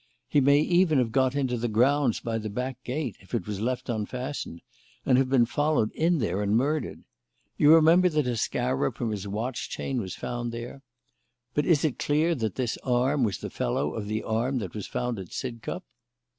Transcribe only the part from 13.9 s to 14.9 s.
of the arm that was